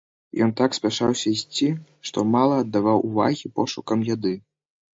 Ён 0.45 0.53
так 0.61 0.77
спяшаўся 0.77 1.27
ісці, 1.33 1.69
што 2.11 2.25
мала 2.37 2.59
аддаваў 2.63 3.07
увагі 3.13 3.55
пошукам 3.61 3.99
яды. 4.13 4.37